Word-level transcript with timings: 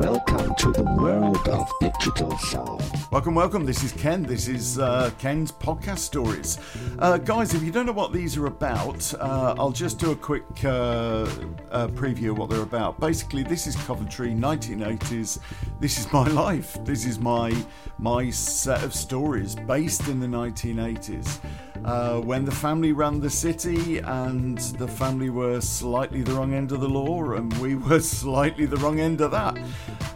Welcome 0.00 0.54
to 0.54 0.72
the 0.72 0.82
world 0.82 1.46
of 1.46 1.68
digital 1.78 2.34
sound. 2.38 2.89
Welcome, 3.10 3.34
welcome. 3.34 3.66
This 3.66 3.82
is 3.82 3.90
Ken. 3.90 4.22
This 4.22 4.46
is 4.46 4.78
uh, 4.78 5.10
Ken's 5.18 5.50
podcast 5.50 5.98
stories. 5.98 6.60
Uh, 7.00 7.18
guys, 7.18 7.54
if 7.54 7.62
you 7.64 7.72
don't 7.72 7.84
know 7.84 7.92
what 7.92 8.12
these 8.12 8.36
are 8.36 8.46
about, 8.46 9.12
uh, 9.14 9.56
I'll 9.58 9.72
just 9.72 9.98
do 9.98 10.12
a 10.12 10.16
quick 10.16 10.44
uh, 10.64 11.26
uh, 11.72 11.88
preview 11.88 12.30
of 12.30 12.38
what 12.38 12.50
they're 12.50 12.62
about. 12.62 13.00
Basically, 13.00 13.42
this 13.42 13.66
is 13.66 13.74
Coventry, 13.74 14.28
1980s. 14.28 15.40
This 15.80 15.98
is 15.98 16.12
my 16.12 16.28
life. 16.28 16.78
This 16.84 17.04
is 17.04 17.18
my 17.18 17.52
my 17.98 18.30
set 18.30 18.84
of 18.84 18.94
stories 18.94 19.56
based 19.56 20.06
in 20.06 20.20
the 20.20 20.28
1980s. 20.28 21.40
Uh, 21.84 22.20
when 22.20 22.44
the 22.44 22.52
family 22.52 22.92
ran 22.92 23.18
the 23.18 23.28
city 23.28 23.98
and 23.98 24.58
the 24.78 24.86
family 24.86 25.30
were 25.30 25.60
slightly 25.60 26.22
the 26.22 26.32
wrong 26.32 26.54
end 26.54 26.70
of 26.70 26.80
the 26.80 26.88
law 26.88 27.32
and 27.32 27.52
we 27.58 27.74
were 27.88 27.98
slightly 27.98 28.66
the 28.66 28.76
wrong 28.76 29.00
end 29.00 29.20
of 29.20 29.32
that. 29.32 29.58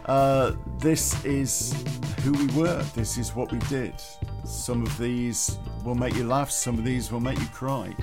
Uh, 0.05 0.53
this 0.77 1.25
is 1.25 1.73
who 2.25 2.31
we 2.31 2.59
were, 2.59 2.81
this 2.95 3.19
is 3.19 3.35
what 3.35 3.51
we 3.51 3.59
did. 3.69 3.93
Some 4.45 4.81
of 4.81 4.97
these 4.97 5.59
will 5.83 5.93
make 5.93 6.15
you 6.15 6.23
laugh, 6.23 6.49
some 6.49 6.79
of 6.79 6.83
these 6.83 7.11
will 7.11 7.19
make 7.19 7.37
you 7.37 7.45
cry. 7.53 7.95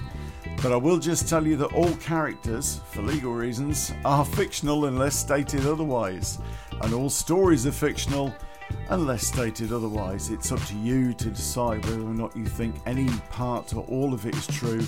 But 0.63 0.71
I 0.71 0.77
will 0.77 1.01
just 1.01 1.29
tell 1.29 1.45
you 1.45 1.57
that 1.57 1.73
all 1.75 1.93
characters, 1.97 2.81
for 2.93 3.03
legal 3.03 3.33
reasons, 3.33 3.93
are 4.05 4.25
fictional 4.25 4.85
unless 4.85 5.17
stated 5.17 5.67
otherwise, 5.67 6.39
and 6.83 6.95
all 6.95 7.11
stories 7.11 7.67
are 7.67 7.73
fictional 7.73 8.33
unless 8.91 9.27
stated 9.27 9.73
otherwise. 9.73 10.31
It's 10.31 10.53
up 10.53 10.63
to 10.67 10.77
you 10.77 11.15
to 11.15 11.29
decide 11.31 11.85
whether 11.85 12.03
or 12.03 12.15
not 12.15 12.37
you 12.37 12.47
think 12.47 12.77
any 12.87 13.09
part 13.31 13.75
or 13.75 13.83
all 13.87 14.15
of 14.15 14.25
it 14.25 14.37
is 14.37 14.47
true. 14.47 14.87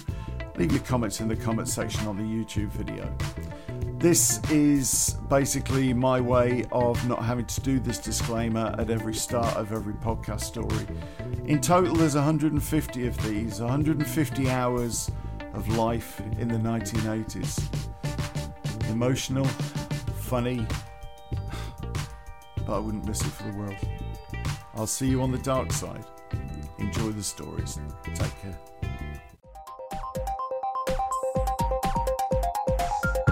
Leave 0.55 0.71
your 0.71 0.83
comments 0.83 1.21
in 1.21 1.27
the 1.27 1.35
comment 1.35 1.69
section 1.69 2.07
on 2.07 2.17
the 2.17 2.23
YouTube 2.23 2.69
video. 2.69 3.13
This 4.05 4.39
is 4.51 5.17
basically 5.31 5.95
my 5.95 6.21
way 6.21 6.67
of 6.73 7.09
not 7.09 7.25
having 7.25 7.47
to 7.47 7.61
do 7.63 7.81
this 7.81 7.97
disclaimer 7.97 8.75
at 8.79 8.91
every 8.91 9.15
start 9.15 9.57
of 9.57 9.73
every 9.73 9.95
podcast 9.95 10.43
story. 10.43 10.87
In 11.47 11.59
total, 11.59 11.95
there's 11.95 12.15
150 12.15 13.07
of 13.07 13.17
these, 13.23 13.63
150 13.63 14.51
hours 14.51 15.11
of 15.55 15.75
life 15.79 16.21
in 16.39 16.49
the 16.49 16.59
1980s. 16.59 17.63
Emotional, 18.91 19.47
funny, 20.19 20.67
but 22.67 22.77
I 22.77 22.79
wouldn't 22.79 23.07
miss 23.07 23.23
it 23.23 23.31
for 23.31 23.45
the 23.45 23.57
world. 23.57 23.77
I'll 24.75 24.87
see 24.87 25.09
you 25.09 25.23
on 25.23 25.33
the 25.33 25.39
dark 25.39 25.73
side. 25.73 26.05
Enjoy 26.77 27.09
the 27.09 27.23
stories. 27.23 27.79
Take 28.05 28.43
care. 28.43 28.74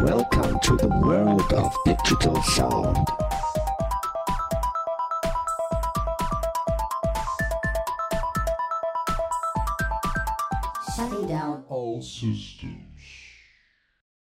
Welcome 0.02 0.58
to 0.58 0.76
the 0.76 0.88
world 0.88 1.52
of 1.52 1.72
digital 1.84 2.42
sound. 2.42 3.06
Shutting 10.96 11.28
down 11.28 11.62
all 11.68 12.02
systems. 12.02 12.82